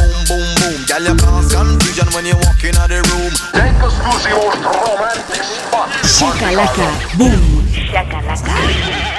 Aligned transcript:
Girl, 1.01 1.13
you 1.13 1.17
cause 1.17 1.49
confusion 1.55 2.05
when 2.13 2.25
you 2.27 2.35
walk 2.45 2.61
in 2.61 2.77
the 2.77 3.01
room. 3.09 3.33
Take 3.57 3.73
us 3.81 3.97
to 3.97 4.13
the 4.21 4.37
most 4.37 4.61
romantic 4.61 5.41
spot. 5.41 5.89
Shakalaka, 6.05 6.93
boom. 7.17 7.65
Shakalaka. 7.89 8.53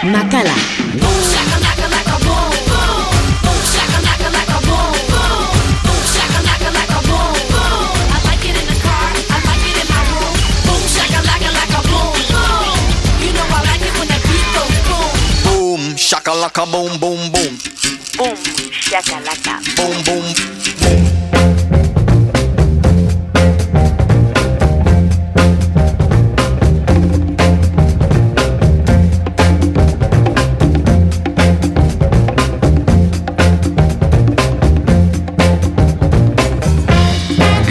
Makala. 0.06 0.54
Boom, 0.94 1.18
shakalaka, 1.26 1.86
like 1.90 2.06
a 2.06 2.18
boom, 2.22 2.54
boom. 2.70 3.02
Boom, 3.42 3.58
shakalaka, 3.66 4.28
like 4.30 4.52
a 4.54 4.58
boom, 4.62 4.94
boom. 5.10 5.42
Boom, 5.82 6.02
shakalaka, 6.06 6.70
like 6.70 6.94
a 6.94 7.00
boom, 7.02 7.34
boom. 7.50 7.90
I 8.14 8.18
like 8.30 8.46
it 8.46 8.54
in 8.62 8.66
the 8.70 8.78
car. 8.78 9.10
I 9.26 9.42
like 9.42 9.66
it 9.66 9.82
in 9.82 9.88
my 9.90 10.02
room. 10.06 10.34
Boom, 10.62 10.82
shakalaka, 10.86 11.50
like 11.50 11.74
a 11.74 11.82
boom, 11.90 12.14
boom. 12.30 12.78
You 13.26 13.30
know 13.34 13.46
I 13.50 13.58
like 13.66 13.82
it 13.82 13.94
when 13.98 14.06
that 14.06 14.22
beat 14.30 14.46
goes 14.54 14.78
boom. 14.86 15.10
Boom, 15.50 15.82
shakalaka, 15.98 16.62
boom, 16.70 16.94
boom, 17.02 17.20
boom. 17.34 17.52
Boom, 18.14 18.38
shakalaka. 18.70 19.58
Boom, 19.74 19.98
boom, 20.06 20.26
boom. 20.78 21.21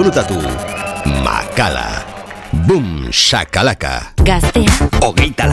Disfrutatu. 0.00 0.40
Makala. 1.20 2.00
Boom, 2.64 3.12
shakalaka. 3.12 4.16
Gaztea. 4.24 4.72
Hogeita 5.00 5.49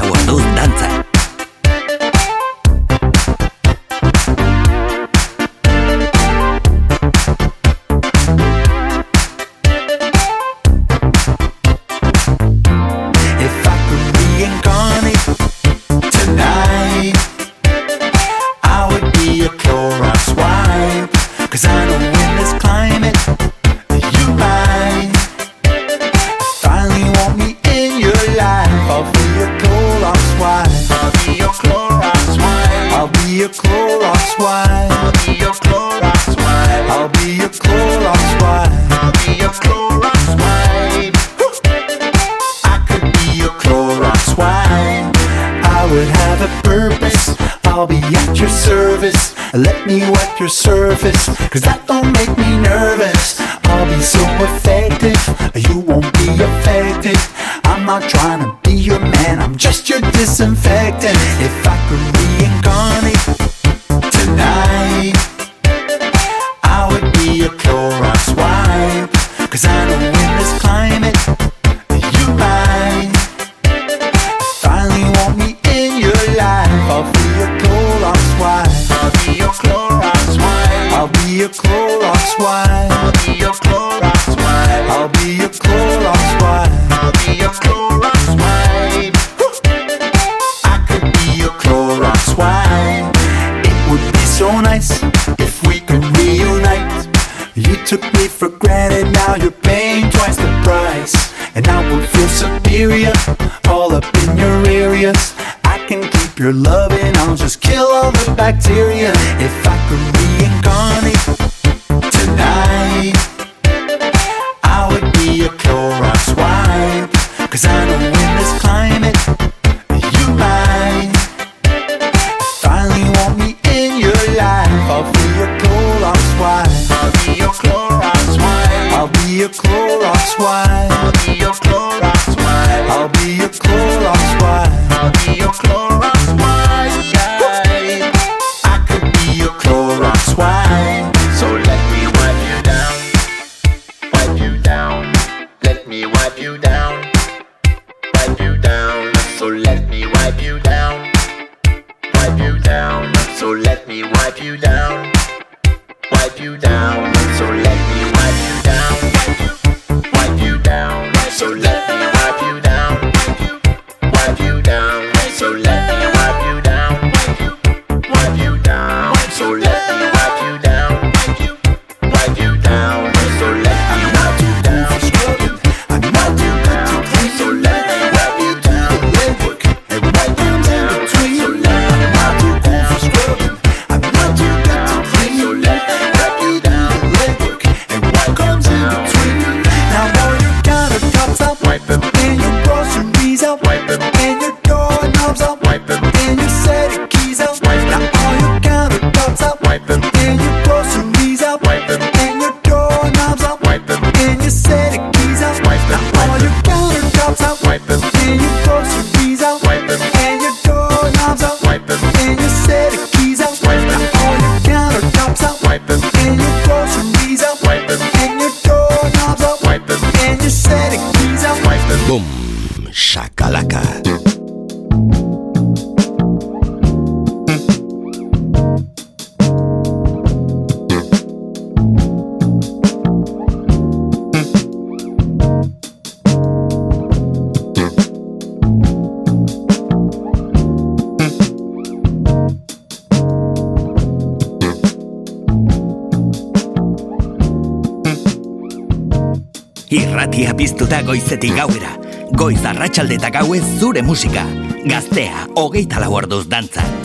goizetik 251.08 251.56
gauera. 251.56 251.94
Goiz 252.36 252.60
arratsalde 252.68 253.16
eta 253.16 253.32
gauez 253.40 253.64
zure 253.80 254.04
musika. 254.04 254.44
Gaztea, 254.88 255.48
hogeita 255.56 256.04
lau 256.04 256.14
orduz 256.20 256.46
dantzan. 256.52 256.97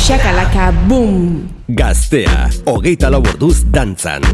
Shakalaka 0.00 0.72
Boom! 0.88 1.48
Gaztea, 1.68 2.48
hogeita 2.64 3.10
laborduz 3.12 3.60
dantzan 3.68 4.24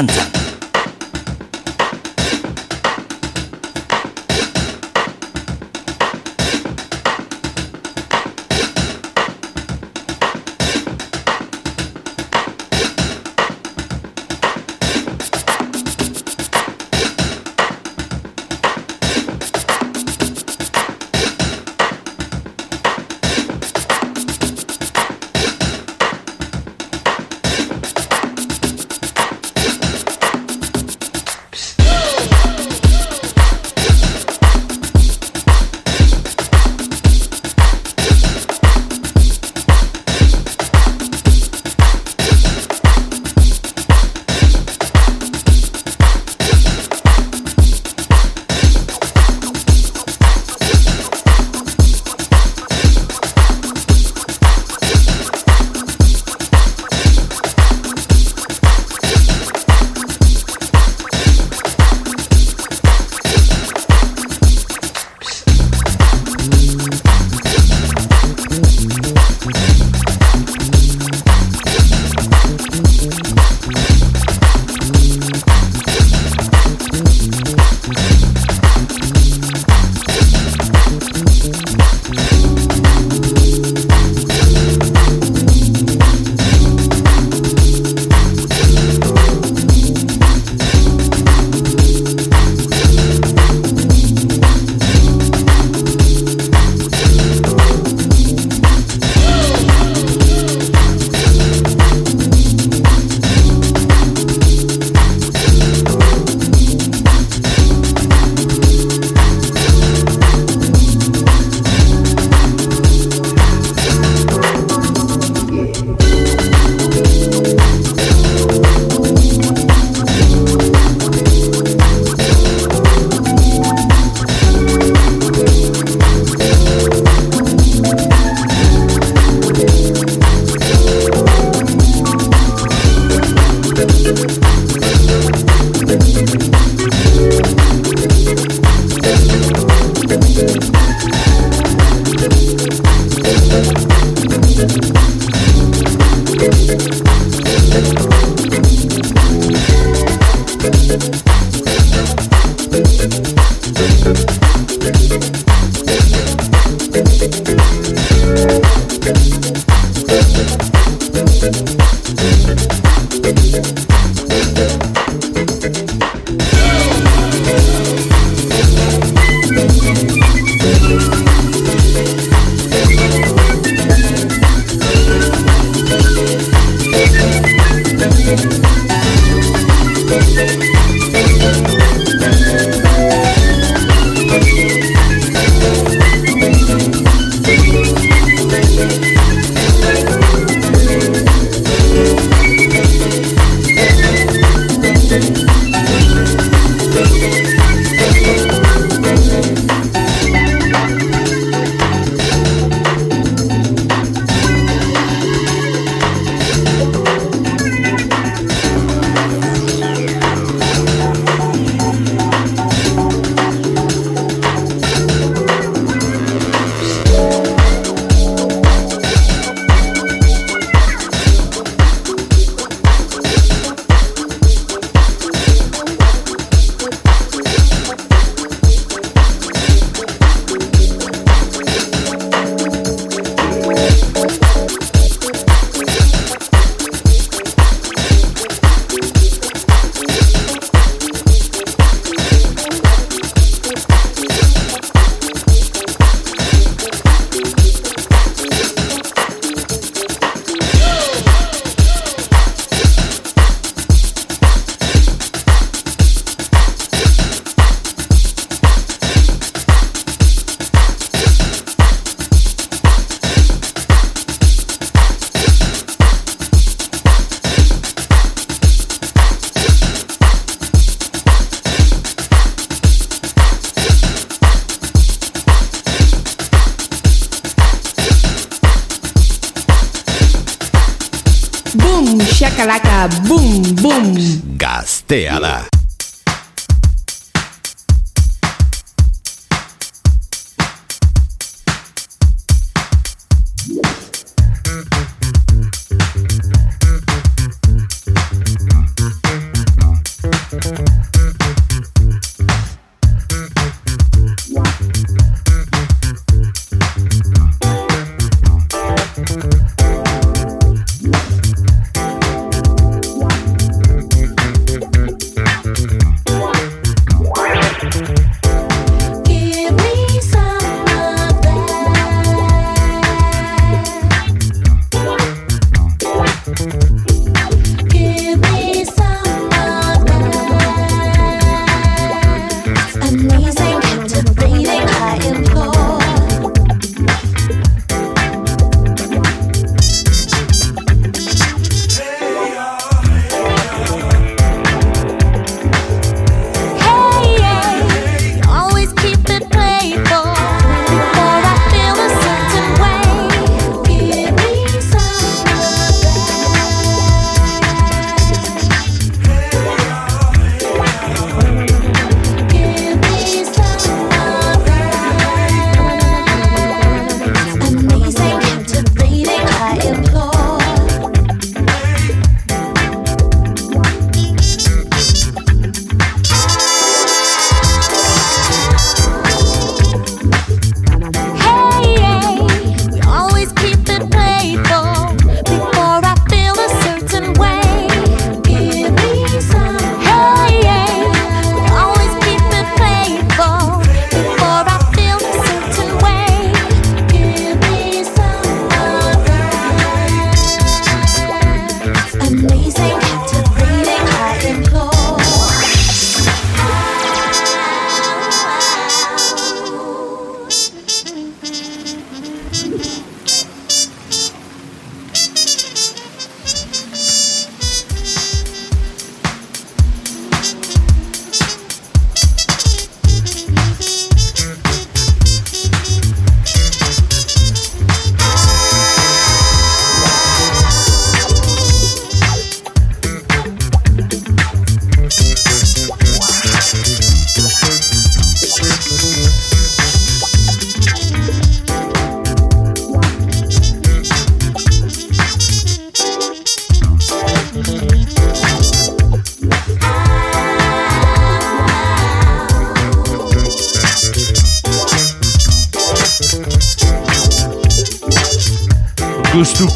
encanta. 0.00 0.29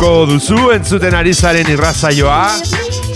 Gustuko 0.05 0.29
duzu 0.29 0.69
entzuten 0.69 1.15
ari 1.17 1.33
zaren 1.33 1.65
irrazaioa, 1.73 2.61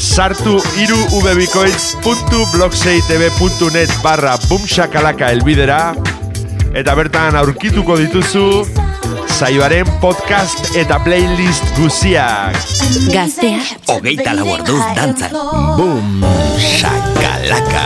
sartu 0.00 0.56
iru 0.80 0.96
ubebikoitz.blogseitb.net 1.18 3.92
barra 4.00 4.40
bumsakalaka 4.46 5.28
elbidera, 5.36 5.92
eta 6.72 6.94
bertan 6.96 7.36
aurkituko 7.42 7.92
dituzu 8.00 8.64
saioaren 9.36 9.84
podcast 10.00 10.72
eta 10.80 10.96
playlist 11.04 11.68
guziak. 11.76 12.56
Gaztea. 13.12 13.60
Hogeita 13.92 14.32
lau 14.40 14.48
orduz 14.56 14.80
dantzan. 14.96 15.28
Boom, 15.76 16.24
shakalaka. 16.56 17.84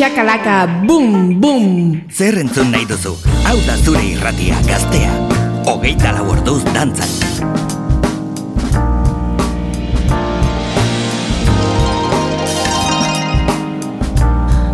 shakalaka, 0.00 0.64
bum, 0.88 1.40
bum. 1.40 1.64
Zer 2.08 2.38
entzun 2.40 2.70
nahi 2.72 2.86
duzu, 2.88 3.12
hau 3.44 3.58
da 3.66 3.76
zure 3.84 4.00
irratia 4.00 4.56
gaztea, 4.64 5.12
hogeita 5.68 6.14
lau 6.16 6.24
orduz 6.32 6.64
dantzan. 6.72 7.12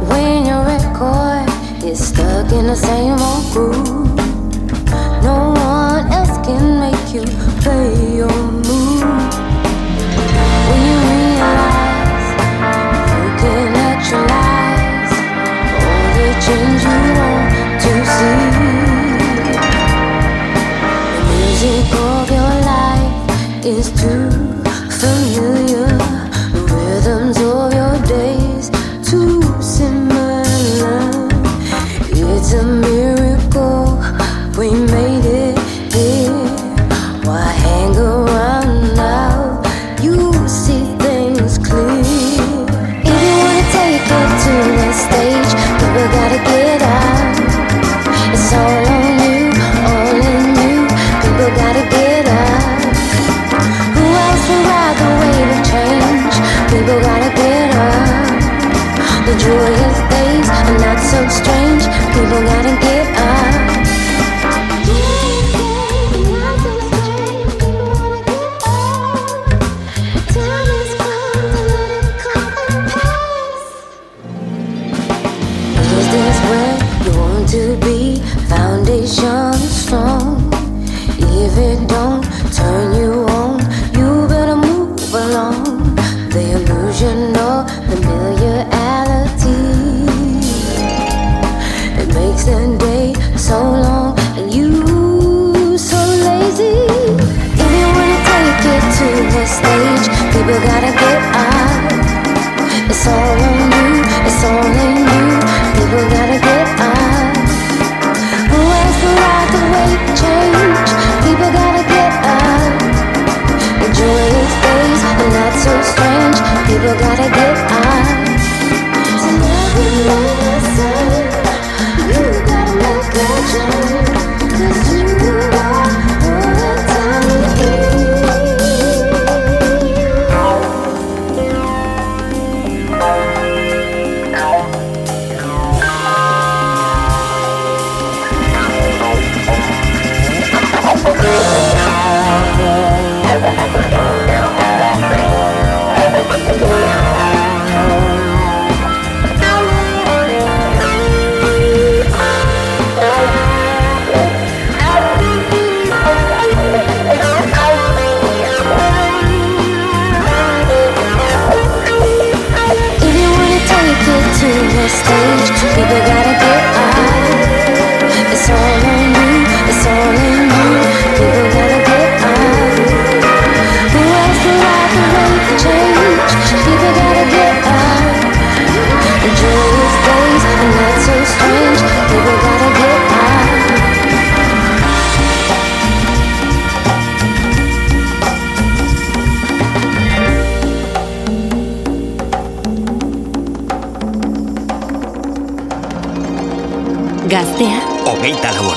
When 0.07 0.47
your 0.47 0.63
record 0.63 1.51
is 1.83 1.99
stuck 1.99 2.53
in 2.53 2.71
the 2.71 2.79
same 2.79 3.19
old 3.19 3.51
groove 3.51 4.06
music 21.57 21.95
of 21.95 22.31
your 22.31 22.55
life 22.67 23.65
is 23.65 23.91
true. 23.99 24.46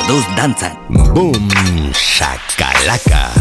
moduz 0.10 0.26
dantzan. 0.38 0.74
Boom, 1.14 1.50
shakalaka. 1.94 3.39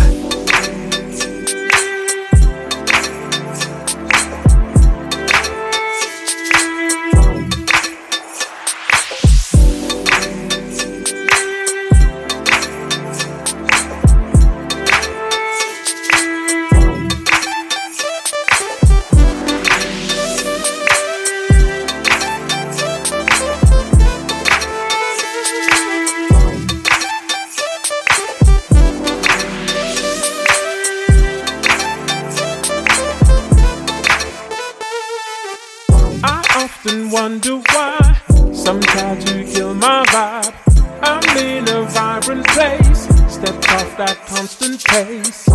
in 42.39 42.45
place. 42.45 43.03
Stepped 43.32 43.68
off 43.70 43.97
that 43.97 44.16
constant 44.26 44.84
pace. 44.84 45.49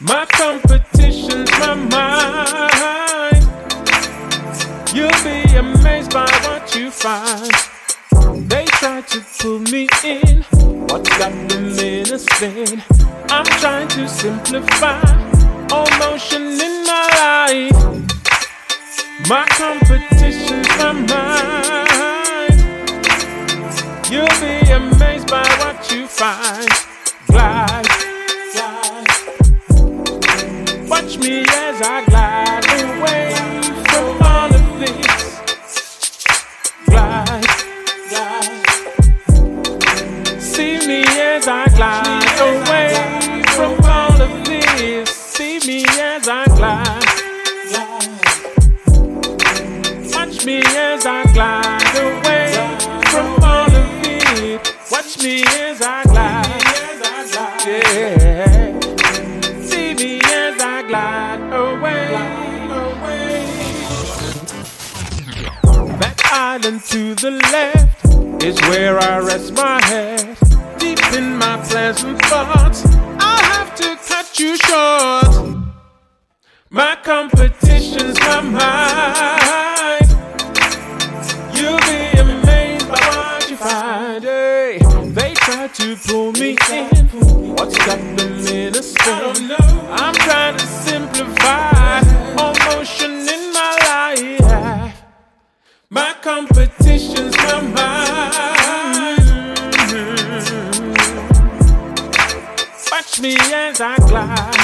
My 0.00 0.24
competition's 0.26 1.50
my 1.62 1.74
mind. 1.96 3.44
You'll 4.94 5.20
be 5.22 5.40
amazed 5.56 6.12
by 6.12 6.30
what 6.44 6.74
you 6.74 6.90
find. 6.90 7.50
They 8.48 8.64
try 8.80 9.00
to 9.02 9.20
pull 9.40 9.60
me 9.60 9.88
in. 10.04 10.42
What's 10.88 11.10
got 11.18 11.32
them 11.48 11.78
in 11.78 12.12
a 12.12 12.18
spin? 12.18 12.82
I'm 13.28 13.46
trying 13.60 13.88
to 13.88 14.08
simplify 14.08 15.02
all 15.70 15.90
motion 15.98 16.42
in 16.42 16.74
my 16.86 17.06
life. 17.22 17.80
My 19.28 19.46
competition's 19.48 20.68
my 20.78 20.92
mind. 20.92 21.83
You'll 24.10 24.26
be 24.38 24.70
amazed 24.70 25.28
by 25.28 25.48
what 25.60 25.90
you 25.90 26.06
find. 26.06 26.68
Glide, 27.26 27.88
glide. 28.52 29.08
Watch 30.88 31.18
me 31.18 31.44
as 31.48 31.80
I 31.82 32.04
glide 32.04 32.64
away 32.84 33.34
from 33.88 34.22
all 34.22 34.54
of 34.54 34.78
this. 34.78 36.22
Glide, 36.86 37.46
glide. 38.10 38.66
See 40.40 40.86
me 40.86 41.02
as 41.06 41.48
I 41.48 41.66
glide 41.74 42.40
away 42.52 43.42
from 43.56 43.72
all 43.84 44.20
of 44.20 44.44
this. 44.44 45.08
See 45.10 45.58
me 45.66 45.84
as 45.98 46.28
I 46.28 46.44
glide. 46.44 47.04
Watch 50.14 50.44
me 50.44 50.62
as 50.62 51.06
I 51.06 51.24
glide. 51.32 51.83
me 55.24 55.42
as 55.42 55.80
I 55.80 56.02
glide. 56.04 56.44
Yeah. 57.66 58.80
See 59.62 59.94
me 59.94 60.20
as 60.22 60.60
I 60.60 60.82
glide 60.86 61.40
away. 61.64 62.10
Back 65.98 66.20
island 66.30 66.82
to 66.90 67.14
the 67.14 67.30
left 67.52 68.04
is 68.44 68.60
where 68.68 68.98
I 68.98 69.18
rest 69.20 69.54
my 69.54 69.82
head. 69.86 70.36
Deep 70.78 71.02
in 71.14 71.38
my 71.38 71.56
pleasant 71.68 72.20
thoughts, 72.26 72.84
I'll 73.18 73.44
have 73.54 73.74
to 73.76 73.96
cut 74.06 74.38
you 74.38 74.58
short. 74.58 75.56
My 76.68 76.96
competition's 77.02 78.20
my 78.20 78.40
mind. 78.42 79.63
pull 85.96 86.32
me 86.32 86.56
in? 86.72 87.06
What 87.56 87.72
got 87.86 87.98
the 88.16 88.28
middle 88.44 88.82
spin? 88.82 89.52
I'm 89.90 90.14
trying 90.14 90.56
to 90.56 90.66
simplify 90.66 92.00
all 92.38 92.54
motion 92.66 93.12
in 93.12 93.52
my 93.52 93.76
life. 93.90 95.02
My 95.90 96.14
competition's 96.22 97.36
my 97.36 97.60
mind. 97.60 98.44
Watch 102.90 103.20
me 103.20 103.36
as 103.52 103.80
I 103.80 103.96
glide. 104.08 104.54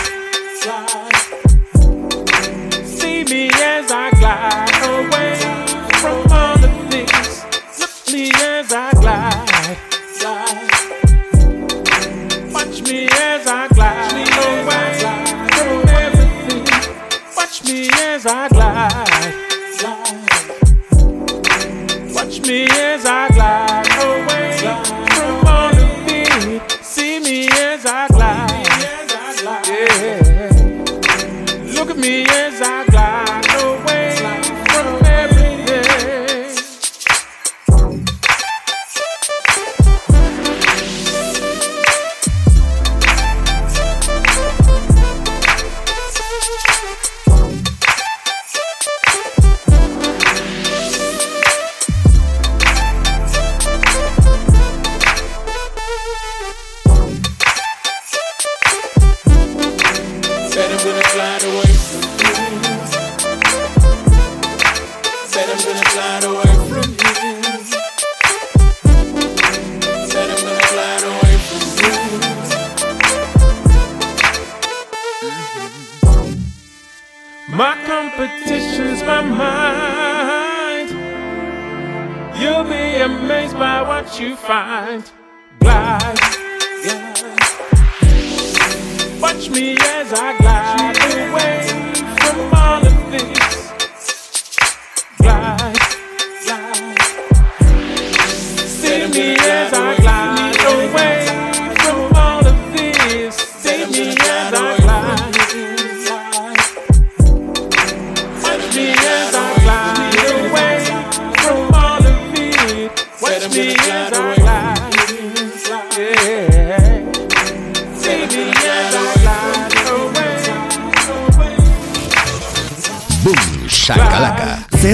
See 2.84 3.24
me 3.24 3.50
as 3.52 3.90
I 3.92 4.10
glide. 4.18 4.79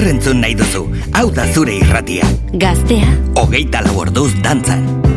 zer 0.06 0.14
entzun 0.14 0.40
nahi 0.40 0.54
duzu, 0.54 0.84
hau 1.18 1.26
da 1.34 1.46
zure 1.52 1.74
irratia. 1.80 2.28
Gaztea. 2.62 3.10
Hogeita 3.42 3.82
lau 3.86 3.98
orduz 4.06 4.30
dantzan. 4.44 5.15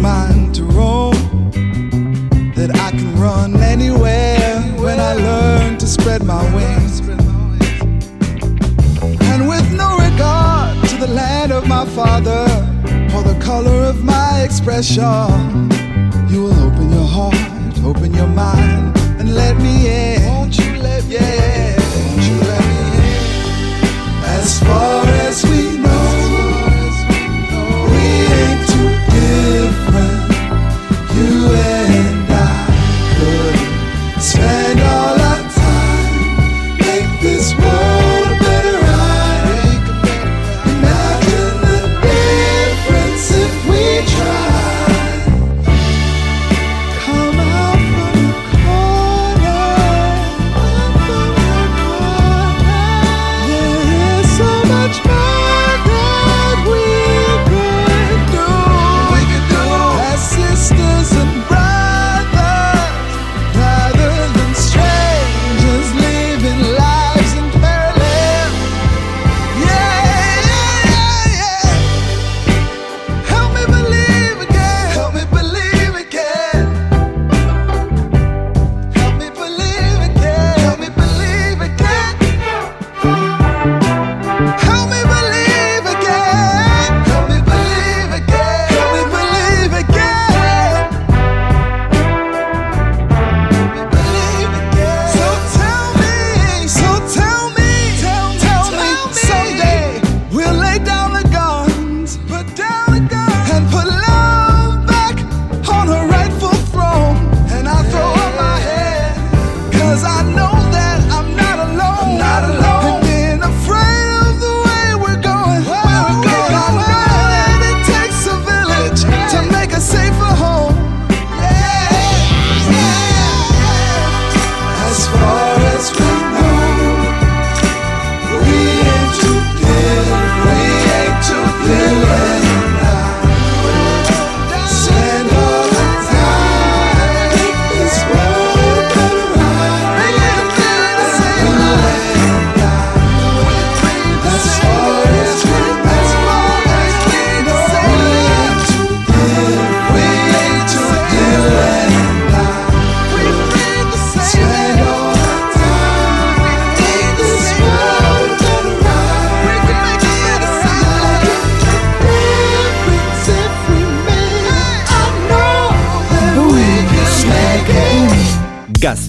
mine 0.00 0.52
to 0.52 0.64
roam, 0.64 1.14
that 2.54 2.70
I 2.74 2.90
can 2.90 3.14
run 3.20 3.56
anywhere 3.56 4.60
when 4.78 4.98
I 4.98 5.14
learn 5.14 5.78
to 5.78 5.86
spread 5.86 6.24
my 6.24 6.42
wings. 6.54 7.00
And 9.30 9.48
with 9.48 9.72
no 9.72 9.98
regard 9.98 10.88
to 10.88 10.96
the 10.96 11.08
land 11.08 11.52
of 11.52 11.66
my 11.66 11.84
father 11.86 12.44
or 13.14 13.22
the 13.22 13.38
color 13.42 13.84
of 13.84 14.02
my 14.04 14.42
expression, 14.42 15.70
you 16.28 16.44
will 16.44 16.58
open 16.66 16.90
your 16.90 17.06
heart, 17.06 17.36
open 17.84 18.14
your 18.14 18.28
mind. 18.28 18.69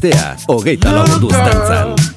astea, 0.02 0.36
hogeita 0.47 0.91
lau 0.91 1.06
mundu 1.08 1.30
zantzan. 1.30 2.11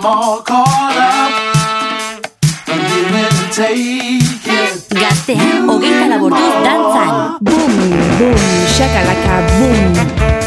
I'm 0.00 0.06
all 0.06 0.42
caught 0.42 0.94
up. 0.96 2.22
Give 2.66 3.14
and 3.24 3.52
take 3.52 4.46
it. 4.46 4.86
Gaztea, 4.94 5.66
hogeita 5.66 6.06
laborduz 6.06 6.54
dantzan. 6.62 7.38
Boom, 7.42 7.72
boom, 8.18 8.38
shakalaka, 8.76 9.42
boom. 9.58 10.37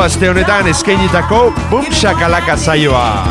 Aste 0.00 0.30
honetan 0.30 0.68
eskainitako 0.70 1.52
bumsak 1.70 2.22
alaka 2.22 2.56
zaioa. 2.56 3.26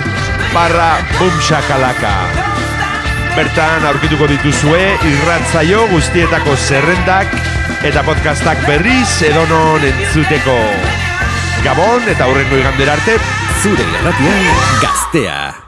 barra 0.53 0.91
bumsakalaka. 1.19 2.15
Bertan 3.35 3.81
aurkituko 3.91 4.25
dituzue 4.31 4.83
irratzaio 5.13 5.79
guztietako 5.93 6.53
zerrendak 6.57 7.27
eta 7.83 8.03
podcastak 8.03 8.59
berriz 8.67 9.21
edonon 9.23 9.85
entzuteko. 9.91 10.57
Gabon 11.63 12.11
eta 12.11 12.27
aurrengo 12.27 12.59
igandera 12.59 12.97
arte, 12.99 13.15
zure 13.63 13.87
irratian 13.87 14.45
gaztea. 14.83 15.58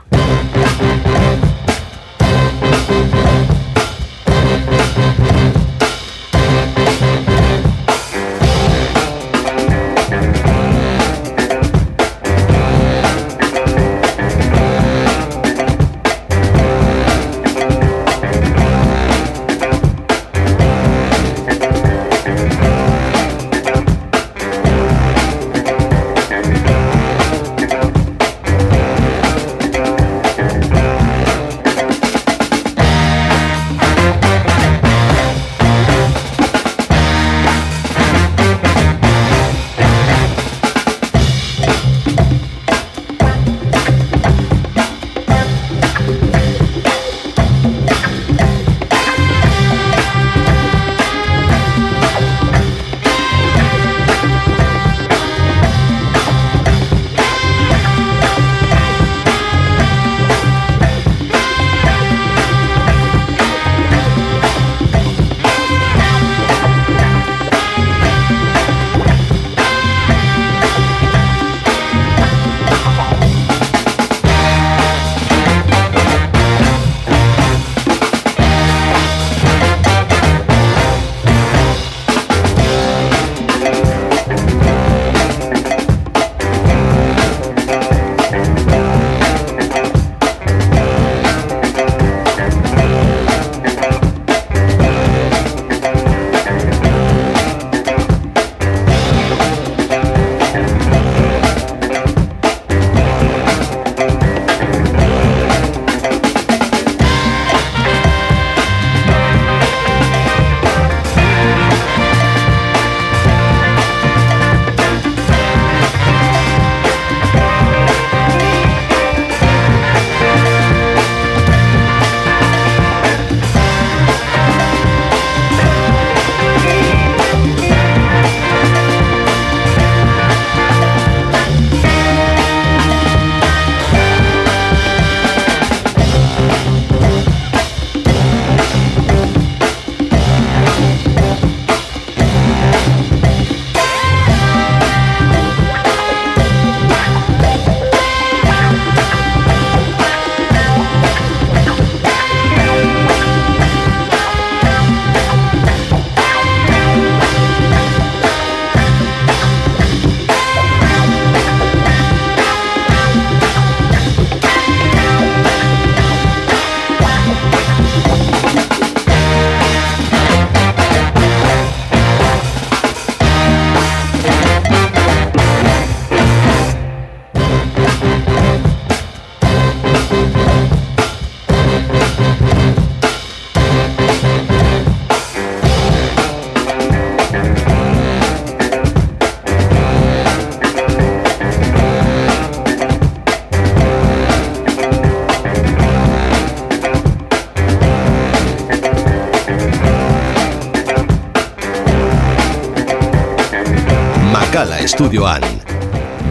Estudioan. 205.22 205.42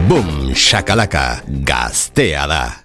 Bum, 0.08 0.54
shakalaka, 0.54 1.42
gaztea 1.64 2.46
da. 2.46 2.81